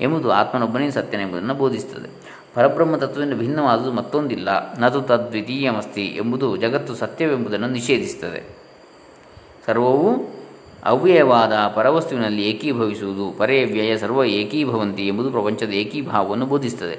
ಎಂಬುದು 0.01 0.33
ಆತ್ಮನೊಬ್ಬನೇ 0.33 0.91
ಸತ್ಯನೆಂಬುದನ್ನು 0.91 1.55
ಬೋಧಿಸುತ್ತದೆ. 1.55 2.09
ಪರಬ್ರಹ್ಮ 2.55 2.97
ತತ್ವದಿಂದ 2.97 3.35
ಭಿನ್ನವಾದುದು 3.35 3.93
ಮತ್ತೊಂದಿಲ್ಲ. 3.93 4.79
ನದು 4.79 5.03
ತದ್ವಿತೀಯಮಸ್ತಿ 5.03 6.07
ಎಂಬುದು 6.07 6.57
ಜಗತ್ತು 6.57 6.95
ಸತ್ಯವೆಂಬುದನ್ನು 6.95 7.69
ನಿಷೇಧಿಸುತ್ತದೆ. 7.69 8.59
ಸರ್ವವು 9.67 10.42
ಅವ್ಯಯವಾದ 10.85 11.53
ಪರವಸ್ತುವಿನಲ್ಲಿ 11.75 12.43
ಏಕೀಭವಿಸುವುದು 12.43 13.39
ಪರೇ 13.39 13.65
ವ್ಯಯ 13.65 13.99
ಸರ್ವ 13.99 14.25
ಏಕೀಭವಂತಿ 14.25 15.07
ಎಂಬುದು 15.07 15.31
ಪ್ರಪಂಚದ 15.31 15.71
ಏಕೀಭಾವವನ್ನು 15.71 16.47
ಬೋಧಿಸುತ್ತದೆ. 16.47 16.97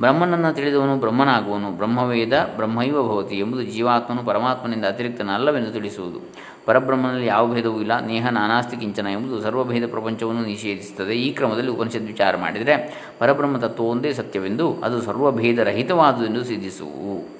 ಬ್ರಹ್ಮನನ್ನು 0.00 0.54
ತಿಳಿದವನು 0.54 0.96
ಬ್ರಹ್ಮನಾಗುವನು, 0.96 1.70
ಬ್ರಹ್ಮವೇದ 1.70 2.32
ಬ್ರಹ್ಮೈವ 2.56 3.02
ಭವತಿ 3.02 3.38
ಎಂಬುದು 3.38 3.62
ಜೀವಾತ್ಮನು 3.62 4.22
ಪರಮಾತ್ಮನಿಂದ 4.22 4.84
ಅತಿರಿಕ್ತನಲ್ಲವೆಂದು 4.84 5.70
ತಿಳಿಸುವುದು. 5.70 6.20
ಪರಬ್ರಹ್ಮನಲ್ಲಿ 6.66 7.26
ಯಾವ 7.26 7.54
ಭೇದವೂ 7.54 7.80
ಇಲ್ಲ, 7.80 8.06
ನೇಹ 8.06 8.28
ನಾನಾಸ್ತಿ 8.28 8.76
ಕಿಂಚನ 8.76 9.06
ಎಂಬುದು 9.06 9.42
ಸರ್ವಭೇದ 9.42 9.90
ಪ್ರಪಂಚವನ್ನು 9.90 10.42
ನಿಷೇಧಿಸುತ್ತದೆ. 10.42 11.14
ಈ 11.14 11.32
ಕ್ರಮದಲ್ಲಿ 11.32 11.70
ಉಪನಿಷತ್ 11.70 12.02
ವಿಚಾರ 12.02 12.36
ಮಾಡಿದರೆ 12.36 13.06
ಪರಬ್ರಹ್ಮ 13.18 13.58
ತತ್ವ 13.58 13.84
ಒಂದೇ 13.84 14.12
ಸತ್ಯವೆಂದು 14.12 14.80
ಅದು 14.84 15.02
ಸರ್ವಭೇದರಹಿತವಾದುದೆಂದು 15.02 16.44
ಸಿದ್ಧಿಸುವು. 16.44 17.36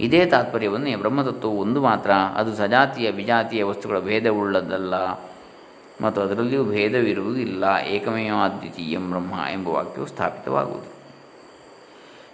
ಇದೇ 0.00 0.26
ತಾತ್ಪರ್ಯವನ್ನೇ 0.26 0.96
ಬ್ರಹ್ಮತತ್ವವು 0.96 1.60
ಒಂದು 1.60 1.82
ಮಾತ್ರ, 1.82 2.10
ಅದು 2.10 2.56
ಸಜಾತಿಯ 2.56 3.10
ವಿಜಾತಿಯ 3.10 3.64
ವಸ್ತುಗಳ 3.64 3.98
ಭೇದವುಳ್ಳದಲ್ಲ 3.98 4.94
ಮತ್ತು 6.00 6.20
ಅದರಲ್ಲಿಯೂ 6.20 6.64
ಭೇದವಿರುವುದಿಲ್ಲ. 6.64 7.64
ಏಕಮೇವ 7.88 8.34
ಅದ್ವಿತೀಯಂ 8.44 9.10
ಬ್ರಹ್ಮ 9.10 9.34
ಎಂಬ 9.52 9.68
ವಾಕ್ಯವು 9.68 10.06
ಸ್ಥಾಪಿತವಾಗುವುದು. 10.06 11.00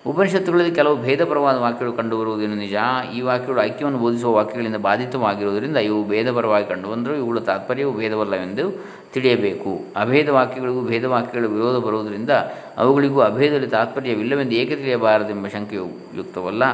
ಉಪನಿಷತ್ತುಗಳಲ್ಲಿ 0.07 0.75
ಕೆಲವು 0.75 1.03
ಭೇದಪರವಾದ 1.03 1.57
ವಾಕ್ಯಗಳು 1.57 1.97
ಕಂಡುಬರುವುದೇನು 1.97 2.55
ನಿಜ? 2.55 2.75
ಈ 3.17 3.21
ವಾಕ್ಯಗಳು 3.21 3.63
ಐಕ್ಯವನ್ನು 3.63 3.99
ಬೋಧಿಸುವ 3.99 4.35
ವಾಕ್ಯಗಳಿಂದ 4.35 4.77
ಬಾಧಿತವಾಗಿರುವುದರಿಂದ 4.77 5.77
ಇವು 5.77 6.09
ಭೇದಪರವಾಗಿ 6.09 6.67
ಕಂಡುಬಂದರೂ 6.67 7.15
ಇವುಗಳ 7.15 7.39
ತಾತ್ಪರ್ಯವು 7.39 7.99
ಭೇದವಲ್ಲವೆಂದು 7.99 8.87
ತಿಳಿಯಬೇಕು. 9.13 9.85
ಅಭೇದ 9.97 10.29
ವಾಕ್ಯಗಳಿಗೂ 10.29 10.83
ಭೇದ 10.83 11.05
ವಾಕ್ಯಗಳ 11.05 11.47
ವಿರೋಧ 11.47 11.77
ಬರುವುದರಿಂದ 11.77 12.31
ಅವುಗಳಿಗೂ 12.77 13.21
ಅಭೇದದಲ್ಲಿ 13.21 13.67
ತಾತ್ಪರ್ಯವಿಲ್ಲವೆಂದು 13.67 14.55
ಏಕೆ 14.55 14.77
ತಿಳಿಯಬಾರದೆಂಬ 14.77 15.47
ಶಂಕೆಯು 15.47 15.87
ಯುಕ್ತವಲ್ಲ. 16.17 16.65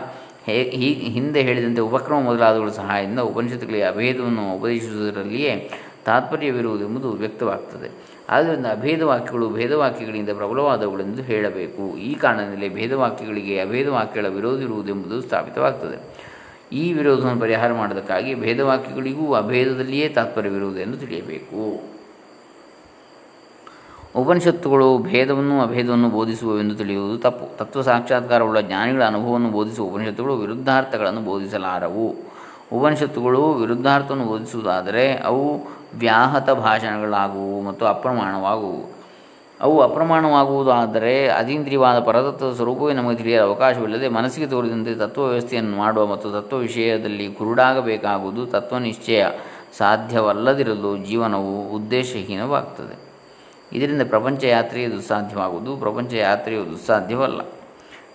ಹೇ 0.47 0.63
ಹೀಗೆ 0.63 1.01
ಹಿಂದೆ 1.01 1.43
ಹೇಳಿದಂತೆ 1.43 1.81
ಉಪಕ್ರಮ 1.81 2.21
ಮೊದಲಾದವುಗಳ 2.21 2.71
ಸಹಾಯದಿಂದ 2.71 3.19
ಉಪನಿಷತ್ತುಗಳಿಗೆ 3.19 3.85
ಅಭೇದವನ್ನು 3.85 4.55
ಉಪದೇಶಿಸುವುದರಲ್ಲಿಯೇ 4.55 5.71
ತಾತ್ಪರ್ಯವಿರುವುದೆಂಬುದು 6.05 7.11
ವ್ಯಕ್ತವಾಗ್ತದೆ. 7.11 7.91
ಆದ್ದರಿಂದ 8.31 8.67
ಅಭೇದವಾಕ್ಯಗಳು 8.67 9.51
ಭೇದವಾಕ್ಯಗಳಿಂದ 9.51 10.29
ಪ್ರಬಲವಾದವುಗಳೆಂದು 10.37 11.23
ಹೇಳಬೇಕು. 11.23 11.97
ಈ 11.97 12.15
ಕಾರಣದಲ್ಲಿ 12.15 12.75
ಭೇದವಾಕ್ಯಗಳಿಗೆ 12.75 13.61
ಅಭೇದವಾಕ್ಯಗಳ 13.61 14.29
ವಿರೋಧ 14.29 14.61
ಇರುವುದೆಂಬುದು 14.61 15.23
ಸ್ಥಾಪಿತವಾಗ್ತದೆ. 15.23 16.33
ಈ 16.73 16.93
ವಿರೋಧವನ್ನು 16.93 17.41
ಪರಿಹಾರ 17.41 17.73
ಮಾಡೋದಕ್ಕಾಗಿ 17.73 18.35
ಭೇದವಾಕ್ಯಗಳಿಗೂ 18.35 19.33
ಅಭೇದದಲ್ಲಿಯೇ 19.33 20.09
ತಾತ್ಪರ್ಯವಿರುವುದೆಂದು 20.09 20.97
ತಿಳಿಯಬೇಕು. 20.97 21.93
ಉಪನಿಷತ್ತುಗಳು 24.17 24.99
ಭೇದವನ್ನು 24.99 25.61
ಅಭೇದವನ್ನು 25.61 26.09
ಬೋಧಿಸುವವೆಂದು 26.09 26.75
ತಿಳಿಯುವುದು 26.75 27.19
ತಪ್ಪು. 27.19 27.57
ತತ್ವ 27.57 27.83
ಸಾಕ್ಷಾತ್ಕಾರವುಳ್ಳ 27.83 28.61
ಜ್ಞಾನಿಗಳ 28.61 29.05
ಅನುಭವವನ್ನು 29.05 29.49
ಬೋಧಿಸುವ 29.49 29.91
ಉಪನಿಷತ್ತುಗಳು 29.91 30.37
ವಿರುದ್ಧಾರ್ಥಗಳನ್ನು 30.37 31.21
ಬೋಧಿಸಲಾರವು. 31.21 32.15
ಉಪನಿಷತ್ತುಗಳು 32.73 33.53
ವಿರುದ್ಧಾರ್ಥವನ್ನು 33.53 34.27
ಬೋಧಿಸುವುದಾದರೆ 34.27 35.17
ಅವು 35.17 35.59
ವ್ಯಾಹತ 35.99 36.51
ಭಾಷಣಗಳಾಗುವು 36.51 37.63
ಮತ್ತು 37.63 37.87
ಅಪ್ರಮಾಣವಾಗುವು. 37.87 39.03
ಅವು 39.61 39.81
ಅಪ್ರಮಾಣವಾಗುವುದಾದರೆ 39.81 41.29
ಅತೀಂದ್ರಿಯವಾದ 41.29 41.99
ಪರತತ್ವದ 41.99 42.55
ಸ್ವರೂಪವೇ 42.55 42.93
ನಮಗೆ 42.93 43.17
ತಿಳಿಯಲು 43.17 43.45
ಅವಕಾಶವಿಲ್ಲದೆ 43.45 44.09
ಮನಸ್ಸಿಗೆ 44.09 44.47
ತೋರಿದಂತೆ 44.47 44.95
ತತ್ವ 44.95 45.25
ವ್ಯವಸ್ಥೆಯನ್ನು 45.25 45.77
ಮಾಡುವ 45.77 46.07
ಮತ್ತು 46.07 46.31
ತತ್ವ 46.31 46.57
ವಿಷಯದಲ್ಲಿ 46.57 47.33
ಕುರುಡಾಗಬೇಕಾಗುವುದು 47.33 48.47
ತತ್ವನಿಶ್ಚಯ 48.47 49.27
ಸಾಧ್ಯವಲ್ಲದಿರಲು 49.79 50.97
ಜೀವನವು 50.97 51.69
ಉದ್ದೇಶಹೀನವಾಗ್ತದೆ. 51.69 53.13
ಇದರಿಂದ 53.77 54.03
ಪ್ರಪಂಚ 54.09 54.45
ಯಾತ್ರೆಯು 54.45 54.93
ದುಸ್ಸಾಧ್ಯವಾಗುವುದು, 54.93 55.77
ಪ್ರಪಂಚ 55.77 56.15
ಯಾತ್ರೆಯು 56.15 56.71
ದುಸ್ಸಾಧ್ಯವಲ್ಲ. 56.71 57.41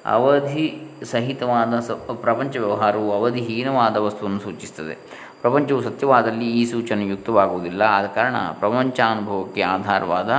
ಅವಧಿ 0.05 0.81
ಸಹಿತವಾದ 1.03 1.79
ಸ 1.79 1.91
ಪ್ರಪಂಚ 2.21 2.57
ವ್ಯವಹಾರವು 2.57 3.13
ಅವಧಿಹೀನವಾದ 3.13 3.97
ವಸ್ತುವನ್ನು 3.97 4.39
ಸೂಚಿಸುತ್ತದೆ. 4.39 5.26
ಪ್ರಪಂಚವು 5.41 5.81
ಸತ್ಯವಾದಲ್ಲಿ 5.81 6.47
ಈ 6.51 6.65
ಸೂಚನೆ 6.65 7.07
ಯುಕ್ತವಾಗುವುದಿಲ್ಲ 7.07 7.81
ಆದ 7.81 8.05
ಕಾರಣ 8.05 8.35
ಪ್ರಪಂಚಾನುಭವಕ್ಕೆ 8.59 9.61
ಆಧಾರವಾದ 9.61 10.31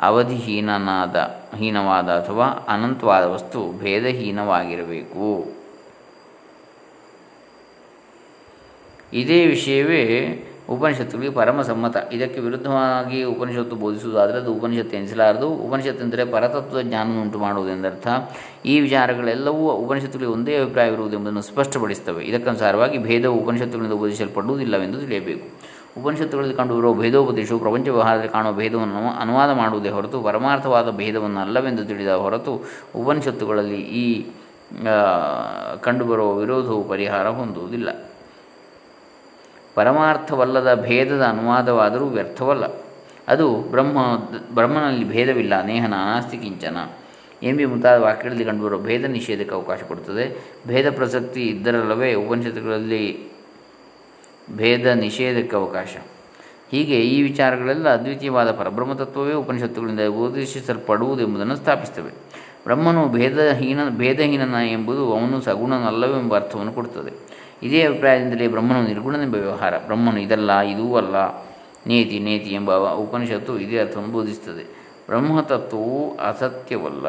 ಅವಧಿಹೀನನಾದ, 0.00 1.16
ಹೀನವಾದ 1.56 2.08
ಅಥವಾ 2.08 2.46
ಅನಂತವಾದ 2.46 3.24
ವಸ್ತು 3.24 3.78
ಭೇದಹೀನವಾಗಿರಬೇಕು. 3.78 5.60
ಇದೇ 9.12 9.46
ವಿಷಯವೇ 9.46 10.02
ಉಪನಿಷತ್ತುಗಳಿಗೆ 10.74 11.32
ಪರಮಸಮ್ಮತ. 11.34 11.96
ಇದಕ್ಕೆ 12.12 12.40
ವಿರುದ್ಧವಾಗಿ 12.40 13.24
ಉಪನಿಷತ್ತು 13.24 13.76
ಬೋಧಿಸುವುದಾದರೆ 13.76 14.36
ಅದು 14.42 14.50
ಉಪನಿಷತ್ತು 14.58 14.96
ಎನಿಸಲಾರದು. 14.96 15.48
ಉಪನಿಷತ್ತೆಂದರೆ 15.66 16.24
ಪರತತ್ವ 16.24 16.82
ಜ್ಞಾನವನ್ನುಂಟು 16.82 17.38
ಮಾಡುವುದೆಂದರ್ಥ 17.38 18.06
ಈ 18.64 18.80
ವಿಚಾರಗಳೆಲ್ಲವೂ 18.80 19.64
ಉಪನಿಷತ್ತುಗಳಿಗೆ 19.84 20.32
ಒಂದೇ 20.32 20.54
ಅಭಿಪ್ರಾಯವಿರುವುದೆಂಬುದನ್ನು 20.60 21.42
ಸ್ಪಷ್ಟಪಡಿಸುತ್ತವೆ. 21.42 22.24
ಇದಕ್ಕನುಸಾರವಾಗಿ 22.24 22.98
ಭೇದವು 22.98 23.36
ಉಪನಿಷತ್ತುಗಳಿಂದ 23.36 23.92
ಬೋಧಿಸಲ್ಪಡುವುದಿಲ್ಲವೆಂದು 23.92 25.00
ತಿಳಿಯಬೇಕು. 25.00 25.46
ಉಪನಿಷತ್ತುಗಳಲ್ಲಿ 26.00 26.56
ಕಂಡುಬರುವ 26.56 26.94
ಭೇದೋಪದೇಶವು 26.94 27.58
ಪ್ರಪಂಚ 27.58 27.88
ವ್ಯವಹಾರದಲ್ಲಿ 27.88 28.32
ಕಾಣುವ 28.32 28.52
ಭೇದವನ್ನು 28.52 29.20
ಅನುವಾದ 29.20 29.50
ಮಾಡುವುದೇ 29.52 29.88
ಹೊರತು 29.88 30.22
ಪರಮಾರ್ಥವಾದ 30.22 30.90
ಭೇದವನ್ನು 30.90 31.40
ಅಲ್ಲವೆಂದು 31.40 31.84
ತಿಳಿದ 31.84 32.08
ಹೊರತು 32.08 32.52
ಉಪನಿಷತ್ತುಗಳಲ್ಲಿ 32.96 33.80
ಈ 34.02 34.06
ಕಂಡುಬರುವ 35.80 36.36
ವಿರೋಧವು 36.36 36.82
ಪರಿಹಾರ 36.88 37.28
ಹೊಂದುವುದಿಲ್ಲ. 37.28 38.09
ಪರಮಾರ್ಥವಲ್ಲದ 39.80 40.74
ಭೇದದ 40.74 41.22
ಅನುವಾದವಾದರೂ 41.22 42.06
ವ್ಯರ್ಥವಲ್ಲ. 42.06 42.64
ಅದು 43.28 43.54
ಬ್ರಹ್ಮ, 43.54 43.98
ಬ್ರಹ್ಮನಲ್ಲಿ 44.54 45.08
ಭೇದವಿಲ್ಲ. 45.08 45.64
ನೇಹ 45.64 45.86
ನಾನಾಸ್ತಿ 45.86 46.38
ಕಿಂಚನ. 46.38 46.76
ಎಂಬಿ 47.42 47.64
ಮುಂತಾದ 47.64 48.00
ವಾಕ್ಯಗಳಲ್ಲಿ 48.00 48.44
ಕಂಡುಬರುವ 48.44 48.80
ಭೇದ 48.80 49.04
ನಿಷೇಧಕ್ಕೆ 49.04 49.54
ಅವಕಾಶ 49.54 49.82
ಕೊಡುತ್ತದೆ. 49.88 50.52
ಭೇದ 50.68 50.94
ಪ್ರಸಕ್ತಿ 50.94 51.42
ಇದ್ದರಲ್ಲವೇ 51.42 52.14
ಉಪನಿಷತ್ತುಗಳಲ್ಲಿ 52.14 53.30
ಭೇದ 54.56 54.86
ನಿಷೇಧಕ್ಕೆ 54.86 55.56
ಅವಕಾಶ. 55.56 55.96
ಹೀಗೆ 56.70 57.00
ಈ 57.00 57.22
ವಿಚಾರಗಳೆಲ್ಲ 57.22 57.88
ಅದ್ವಿತೀಯವಾದ 57.88 58.50
ಪರಬ್ರಹ್ಮತತ್ವವೇ 58.50 59.32
ಉಪನಿಷತ್ತುಗಳಿಂದ 59.32 60.00
ಉಪದೇಶಿಸಲ್ಪಡುವುದೆಂಬುದನ್ನು 60.00 61.56
ಸ್ಥಾಪಿಸುತ್ತವೆ. 61.56 62.10
ಬ್ರಹ್ಮನು 62.64 63.08
ಭೇದಹೀನ, 63.08 63.88
ಭೇದಹೀನನ 63.88 64.54
ಎಂಬುದು 64.72 65.12
ಅವನು 65.12 65.40
ಸಗುಣನಲ್ಲವೆಂಬ 65.40 66.36
ಅರ್ಥವನ್ನು 66.36 66.72
ಕೊಡುತ್ತದೆ. 66.72 67.30
ಇದೇ 67.62 67.82
ಅಭಿಪ್ರಾಯದಿಂದಲೇ 67.82 68.48
ಬ್ರಹ್ಮನು 68.48 68.82
ನಿರ್ಗುಣನೆಂಬ 68.82 69.34
ವ್ಯವಹಾರ. 69.34 69.78
ಬ್ರಹ್ಮನು 69.78 70.20
ಇದಲ್ಲ, 70.20 70.60
ಇದೂ 70.60 70.94
ಅಲ್ಲ, 70.94 71.16
ನೇತಿ 71.86 72.18
ನೇತಿ 72.18 72.50
ಎಂಬ 72.50 72.92
ಉಪನಿಷತ್ತು 72.92 73.58
ಇದೇ 73.58 73.78
ಅರ್ಥವನ್ನು 73.78 74.12
ಬೋಧಿಸುತ್ತದೆ. 74.12 74.64
ಬ್ರಹ್ಮತತ್ವವು 75.06 76.16
ಅಸತ್ಯವಲ್ಲ, 76.16 77.06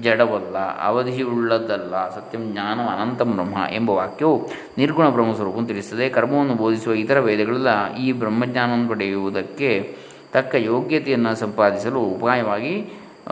ಜಡವಲ್ಲ, 0.00 0.56
ಅವಧಿಯುಳ್ಳದ್ದಲ್ಲ, 0.82 2.14
ಸತ್ಯಂ 2.14 2.52
ಜ್ಞಾನ 2.52 2.80
ಅನಂತಂ 2.80 3.30
ಬ್ರಹ್ಮ 3.32 3.56
ಎಂಬ 3.70 3.90
ವಾಕ್ಯವು 3.90 4.48
ನಿರ್ಗುಣ 4.78 5.08
ಬ್ರಹ್ಮಸ್ವರೂಪವನ್ನು 5.08 5.68
ತಿಳಿಸುತ್ತದೆ. 5.68 6.08
ಕರ್ಮವನ್ನು 6.08 6.54
ಬೋಧಿಸುವ 6.54 6.94
ಇತರ 6.94 7.20
ವೇದಗಳೆಲ್ಲ 7.20 7.94
ಈ 7.94 8.12
ಬ್ರಹ್ಮಜ್ಞಾನವನ್ನು 8.12 8.88
ಪಡೆಯುವುದಕ್ಕೆ 8.88 9.96
ತಕ್ಕ 10.32 10.54
ಯೋಗ್ಯತೆಯನ್ನು 10.54 11.34
ಸಂಪಾದಿಸಲು 11.34 12.00
ಉಪಾಯವಾಗಿ 12.00 12.74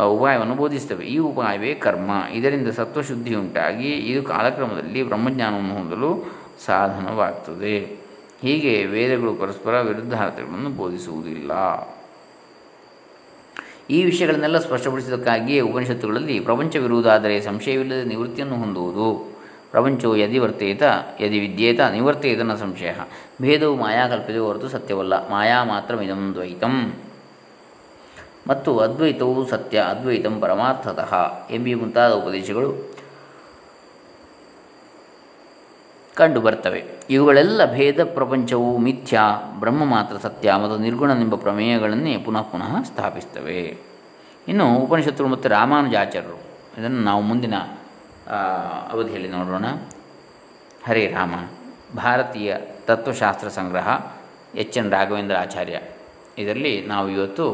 ಉಪಾಯವನ್ನು 0.03 0.55
ಬೋಧಿಸ್ತವೆ 0.55 1.07
ಈ 1.07 1.19
ಉಪಾಯವೇ 1.19 1.75
ಕರ್ಮ. 1.75 2.11
ಇದರಿಂದ 2.33 2.69
ಸತ್ವಶುದ್ಧಿ 2.69 3.35
ಉಂಟಾಗಿ 3.35 3.93
ಇದು 3.93 4.23
ಕಾಲಕ್ರಮದಲ್ಲಿ 4.23 5.03
ಬ್ರಹ್ಮಜ್ಞಾನವನ್ನು 5.03 5.75
ಹೊಂದಲು 5.75 6.35
ಸಾಧನವಾಗ್ತದೆ. 6.67 8.05
ಹೀಗೆ 8.43 8.85
ವೇದಗಳು 8.85 9.35
ಪರಸ್ಪರ 9.35 9.81
ವಿರುದ್ಧಾರ್ಥಗಳನ್ನು 9.81 10.71
ಬೋಧಿಸುವುದಿಲ್ಲ. 10.71 11.53
ಈ 13.91 14.05
ವಿಷಯಗಳನ್ನೆಲ್ಲ 14.05 14.59
ಸ್ಪಷ್ಟಪಡಿಸಿದ್ದಕ್ಕಾಗಿಯೇ 14.59 15.61
ಉಪನಿಷತ್ತುಗಳಲ್ಲಿ 15.61 16.41
ಪ್ರಪಂಚವಿರುವುದಾದರೆ 16.41 17.41
ಸಂಶಯವಿಲ್ಲದೆ 17.41 18.05
ನಿವೃತ್ತಿಯನ್ನು 18.05 18.57
ಹೊಂದುವುದು. 18.57 19.35
ಪ್ರಪಂಚವು 19.71 20.17
ಯದಿ 20.17 20.39
ವರ್ತೇತ, 20.39 20.83
ಯದಿ 21.21 21.39
ವಿದ್ಯೇತ 21.39 21.81
ನಿವರ್ತೇತನ 21.81 22.55
ಸಂಶಯ. 22.55 22.93
ಭೇದವು 23.43 23.77
ಮಾಯಾಕಲ್ಪದೆ 23.77 24.39
ಹೊರತು 24.39 24.69
ಸತ್ಯವಲ್ಲ. 24.69 25.31
ಮಾಯಾ 25.31 25.65
ಮಾತ್ರ 25.65 25.95
ದ್ವೈತಂ. 26.35 26.95
ಮತ್ತು 28.49 28.71
ಅದ್ವೈತವು 28.79 29.43
ಸತ್ಯ, 29.53 29.77
ಅದ್ವೈತಂ 29.93 30.35
ಪರಮಾರ್ಥತಃ 30.41 31.13
ಎಂಬಿ 31.51 31.73
ಮುಂತಾದ 31.81 32.13
ಉಪದೇಶಗಳು 32.21 32.71
ಕಂಡುಬರ್ತವೆ. 36.15 36.81
ಇವುಗಳೆಲ್ಲ 37.11 37.61
ಭೇದ 37.73 38.01
ಪ್ರಪಂಚವು 38.17 38.69
ಮಿಥ್ಯಾ, 38.79 39.23
ಬ್ರಹ್ಮ 39.61 39.85
ಮಾತ್ರ 39.95 40.17
ಸತ್ಯ 40.17 40.57
ಮತ್ತು 40.63 40.77
ನಿರ್ಗುಣನೆಂಬ 40.79 41.37
ಪ್ರಮೇಯಗಳನ್ನೇ 41.37 42.13
ಪುನಃ 42.27 42.45
ಪುನಃ 42.53 42.73
ಸ್ಥಾಪಿಸ್ತವೆ 42.91 43.63
ಇನ್ನು 44.49 44.67
ಉಪನಿಷತ್ತುಗಳು 44.85 45.33
ಮತ್ತು 45.33 45.49
ರಾಮಾನುಜಾಚಾರ್ಯರು, 45.49 46.39
ಇದನ್ನು 46.79 47.01
ನಾವು 47.01 47.23
ಮುಂದಿನ 47.23 47.57
ಅವಧಿಯಲ್ಲಿ 48.93 49.31
ನೋಡೋಣ. 49.37 49.67
ಹರೇ 50.87 51.05
ರಾಮ, 51.17 51.35
ಭಾರತೀಯ 51.97 52.53
ತತ್ವಶಾಸ್ತ್ರ 52.87 53.49
ಸಂಗ್ರಹ 53.59 53.89
ಎಚ್ 54.63 54.77
ಎನ್ 54.79 54.91
ರಾಘವೇಂದ್ರ 54.91 55.37
ಆಚಾರ್ಯ. 55.37 55.77
ಇದರಲ್ಲಿ 56.39 56.75
ನಾವು 56.87 57.07
ಇವತ್ತು 57.09 57.47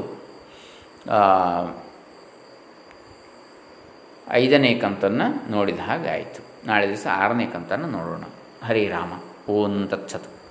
ಐದನೇ 4.33 4.75
ಕಂತನ್ನು 4.75 5.51
ನೋಡಿದ 5.51 5.79
ಹಾಗೆ 5.79 6.09
ಆಯಿತು 6.09 6.43
ನಾಳೆ 6.67 6.89
ದಿವಸ 6.89 7.07
ಆರನೇ 7.13 7.47
ಕಂತನ್ನು 7.47 7.87
ನೋಡೋಣ. 7.87 8.23
ಹರಿರಾಮ 8.67 9.13
ಓಂ 9.49 9.89
ತತ್ಸತ್. 9.89 10.40